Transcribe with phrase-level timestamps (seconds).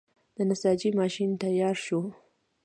[0.35, 1.99] د نساجۍ ماشین تیار شو.